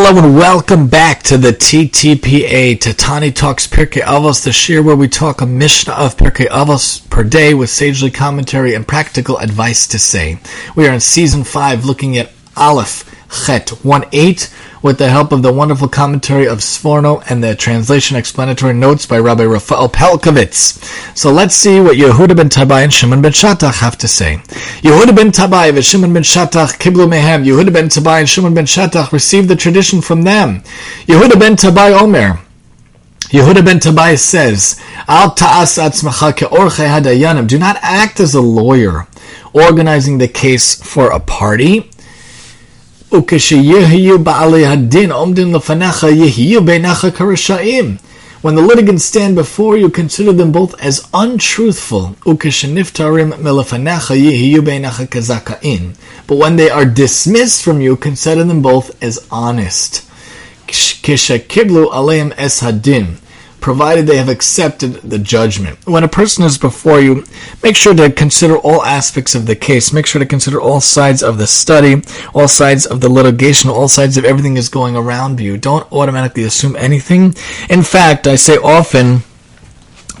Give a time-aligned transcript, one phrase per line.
[0.00, 5.08] Hello and welcome back to the TTPA, Tatani Talks Pirkei Avos, the year where we
[5.08, 9.98] talk a Mishnah of Pirkei Avos per day with sagely commentary and practical advice to
[9.98, 10.38] say.
[10.76, 15.42] We are in season 5 looking at Aleph Chet 1 8 with the help of
[15.42, 21.16] the wonderful commentary of Sforno and the translation explanatory notes by Rabbi Rafael Pelcovitz.
[21.16, 24.36] So let's see what Yehuda ben Tabai and Shimon ben Shatach have to say.
[24.82, 27.44] Yehuda ben Tabai and Shimon ben Shatach kiblu mehem.
[27.44, 30.62] Yehuda ben Tabai and Shimon ben Shatach received the tradition from them.
[31.06, 32.40] Yehuda ben Tabai Omer.
[33.28, 37.46] Yehuda ben Tabai says, Al ta'as atzmacha ke'orche hadayanim.
[37.46, 39.06] Do not act as a lawyer
[39.52, 41.90] organizing the case for a party
[48.40, 52.14] when the litigants stand before you, consider them both as untruthful.
[56.26, 60.02] But when they are dismissed from you, consider them both as honest
[63.60, 65.78] provided they have accepted the judgment.
[65.86, 67.24] When a person is before you,
[67.62, 69.92] make sure to consider all aspects of the case.
[69.92, 72.02] Make sure to consider all sides of the study,
[72.34, 75.56] all sides of the litigation, all sides of everything that's going around you.
[75.56, 77.34] Don't automatically assume anything.
[77.68, 79.22] In fact, I say often,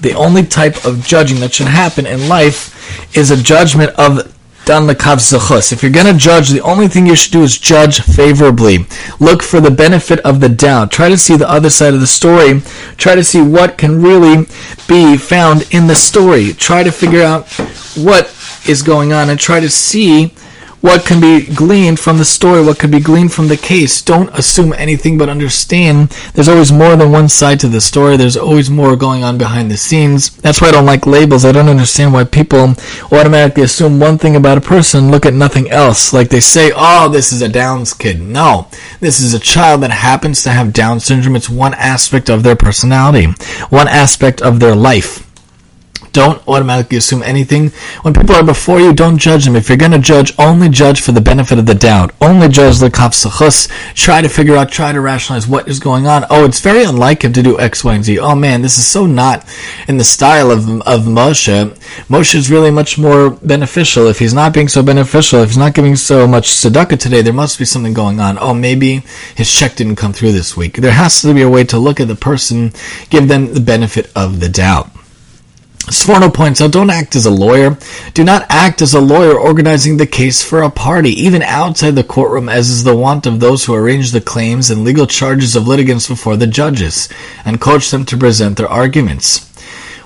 [0.00, 4.35] the only type of judging that should happen in life is a judgment of
[4.66, 5.72] dan lekav zechus.
[5.72, 8.84] If you're going to judge, the only thing you should do is judge favorably.
[9.20, 10.90] Look for the benefit of the doubt.
[10.90, 12.60] Try to see the other side of the story.
[12.96, 14.46] Try to see what can really
[14.88, 16.52] be found in the story.
[16.52, 17.48] Try to figure out
[17.94, 18.26] what
[18.68, 20.34] is going on and try to see
[20.80, 24.02] what can be gleaned from the story, what can be gleaned from the case.
[24.02, 28.16] Don't assume anything, but understand there's always more than one side to the story.
[28.16, 30.30] There's always more going on behind the scenes.
[30.36, 31.44] That's why I don't like labels.
[31.44, 32.74] I don't understand why people
[33.10, 36.12] automatically assume one thing about a person, look at nothing else.
[36.12, 38.20] Like they say, oh, this is a Downs kid.
[38.20, 38.68] No,
[39.00, 41.36] this is a child that happens to have Down syndrome.
[41.36, 43.26] It's one aspect of their personality,
[43.70, 45.25] one aspect of their life.
[46.16, 47.68] Don't automatically assume anything.
[48.00, 49.54] When people are before you, don't judge them.
[49.54, 52.14] If you're going to judge, only judge for the benefit of the doubt.
[52.22, 53.68] Only judge the kapsachus.
[53.94, 56.24] Try to figure out, try to rationalize what is going on.
[56.30, 58.18] Oh, it's very unlike him to do X, Y, and Z.
[58.18, 59.44] Oh man, this is so not
[59.88, 61.68] in the style of, of Moshe.
[62.08, 64.06] Moshe is really much more beneficial.
[64.06, 67.34] If he's not being so beneficial, if he's not giving so much tzedakah today, there
[67.34, 68.38] must be something going on.
[68.40, 69.02] Oh, maybe
[69.34, 70.76] his check didn't come through this week.
[70.78, 72.72] There has to be a way to look at the person,
[73.10, 74.95] give them the benefit of the doubt.
[75.86, 77.78] Sforno points out, don't act as a lawyer.
[78.12, 82.02] Do not act as a lawyer organizing the case for a party, even outside the
[82.02, 85.68] courtroom, as is the wont of those who arrange the claims and legal charges of
[85.68, 87.08] litigants before the judges,
[87.44, 89.48] and coach them to present their arguments.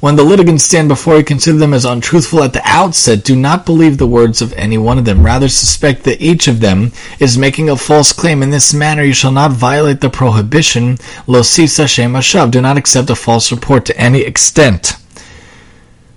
[0.00, 3.22] When the litigants stand before you, consider them as untruthful at the outset.
[3.22, 5.26] Do not believe the words of any one of them.
[5.26, 8.42] Rather, suspect that each of them is making a false claim.
[8.42, 12.18] In this manner, you shall not violate the prohibition, lo sisa shem
[12.50, 14.96] Do not accept a false report to any extent.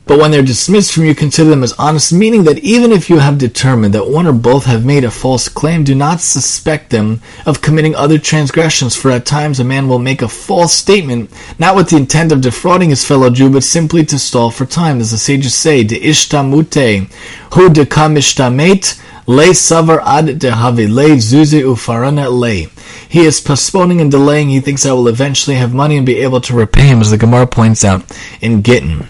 [0.10, 3.20] But when they're dismissed from you, consider them as honest, meaning that even if you
[3.20, 7.22] have determined that one or both have made a false claim, do not suspect them
[7.46, 11.76] of committing other transgressions, for at times a man will make a false statement, not
[11.76, 15.00] with the intent of defrauding his fellow Jew, but simply to stall for time.
[15.00, 17.12] As the sages say, de ishtamute,
[17.54, 22.68] hu de kamishtamet, le savar ad de havile zuze ufarana le.
[23.08, 24.50] He is postponing and delaying.
[24.50, 27.18] He thinks I will eventually have money and be able to repay him, as the
[27.20, 28.04] Gemara points out
[28.42, 29.08] in Gittin.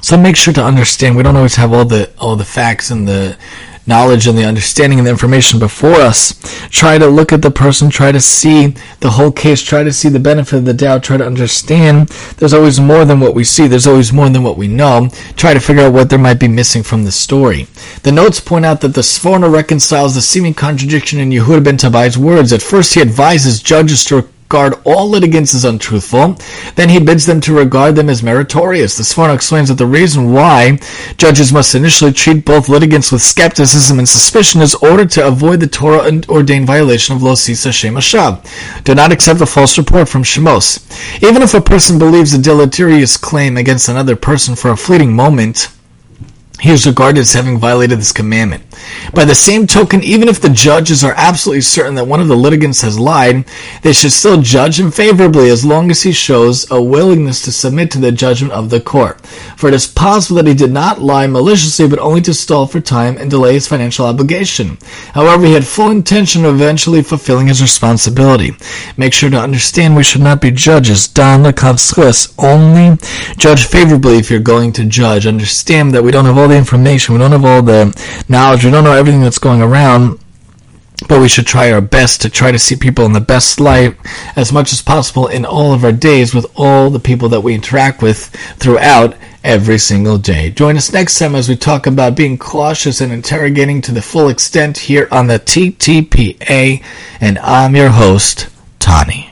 [0.00, 1.16] So make sure to understand.
[1.16, 3.36] We don't always have all the all the facts and the
[3.88, 6.34] knowledge and the understanding and the information before us.
[6.68, 10.10] Try to look at the person, try to see the whole case, try to see
[10.10, 13.66] the benefit of the doubt, try to understand there's always more than what we see,
[13.66, 15.08] there's always more than what we know.
[15.36, 17.66] Try to figure out what there might be missing from the story.
[18.02, 22.18] The notes point out that the Sforno reconciles the seeming contradiction in Yehuda ben Tabai's
[22.18, 22.52] words.
[22.52, 26.34] At first he advises judges to regard all litigants as untruthful,
[26.74, 28.96] then he bids them to regard them as meritorious.
[28.96, 30.78] The Sforno explains that the reason why
[31.18, 35.66] judges must initially treat both litigants with skepticism and suspicion is order to avoid the
[35.66, 37.98] Torah ordained violation of Lo Sisa Shem
[38.84, 40.80] Do not accept a false report from Shemos.
[41.22, 45.68] Even if a person believes a deleterious claim against another person for a fleeting moment,
[46.60, 48.64] he is regarded as having violated this commandment.
[49.14, 52.36] By the same token, even if the judges are absolutely certain that one of the
[52.36, 53.44] litigants has lied,
[53.82, 57.90] they should still judge him favorably as long as he shows a willingness to submit
[57.92, 59.24] to the judgment of the court.
[59.56, 62.80] For it is possible that he did not lie maliciously, but only to stall for
[62.80, 64.78] time and delay his financial obligation.
[65.14, 68.52] However, he had full intention of eventually fulfilling his responsibility.
[68.96, 71.08] Make sure to understand we should not be judges.
[71.08, 71.44] Dan
[71.76, 72.34] Swiss.
[72.38, 72.98] Only
[73.36, 75.26] judge favorably if you're going to judge.
[75.26, 78.70] Understand that we don't have all the information, we don't have all the knowledge, we
[78.70, 80.18] don't know everything that's going around.
[81.08, 83.94] but we should try our best to try to see people in the best light
[84.34, 87.54] as much as possible in all of our days with all the people that we
[87.54, 89.14] interact with throughout
[89.44, 90.50] every single day.
[90.50, 94.28] Join us next time as we talk about being cautious and interrogating to the full
[94.28, 96.82] extent here on the TTPA,
[97.20, 98.48] and I'm your host,
[98.80, 99.30] Tani.